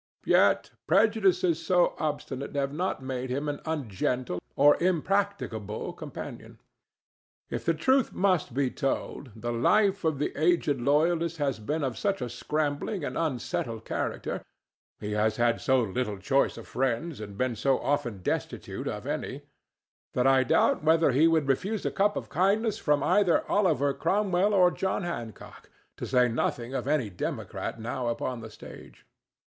Yet 0.25 0.71
prejudices 0.87 1.63
so 1.63 1.93
obstinate 1.99 2.55
have 2.55 2.73
not 2.73 3.03
made 3.03 3.29
him 3.29 3.47
an 3.47 3.61
ungentle 3.65 4.41
or 4.55 4.75
impracticable 4.81 5.93
companion. 5.93 6.57
If 7.51 7.65
the 7.65 7.75
truth 7.75 8.11
must 8.11 8.55
be 8.55 8.71
told, 8.71 9.29
the 9.35 9.51
life 9.53 10.03
of 10.03 10.17
the 10.17 10.35
aged 10.35 10.81
loyalist 10.81 11.37
has 11.37 11.59
been 11.59 11.83
of 11.83 11.99
such 11.99 12.19
a 12.19 12.29
scrambling 12.31 13.03
and 13.05 13.15
unsettled 13.15 13.85
character—he 13.85 15.11
has 15.11 15.37
had 15.37 15.61
so 15.61 15.81
little 15.83 16.17
choice 16.17 16.57
of 16.57 16.67
friends 16.67 17.19
and 17.19 17.37
been 17.37 17.55
so 17.55 17.77
often 17.77 18.23
destitute 18.23 18.87
of 18.87 19.05
any—that 19.05 20.25
I 20.25 20.43
doubt 20.43 20.83
whether 20.83 21.11
he 21.11 21.27
would 21.27 21.47
refuse 21.47 21.85
a 21.85 21.91
cup 21.91 22.17
of 22.17 22.27
kindness 22.27 22.87
with 22.87 23.03
either 23.03 23.47
Oliver 23.47 23.93
Cromwell 23.93 24.51
or 24.55 24.71
John 24.71 25.03
Hancock, 25.03 25.69
to 25.97 26.07
say 26.07 26.27
nothing 26.27 26.73
of 26.73 26.87
any 26.87 27.11
democrat 27.11 27.79
now 27.79 28.07
upon 28.07 28.39
the 28.39 28.49
stage. 28.49 29.05